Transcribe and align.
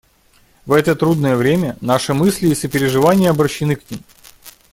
В 0.65 0.71
это 0.71 0.95
трудное 0.95 1.35
время 1.35 1.77
наши 1.79 2.15
мысли 2.15 2.47
и 2.47 2.55
сопереживания 2.55 3.29
обращены 3.29 3.75
к 3.75 3.87
ним. 3.91 4.01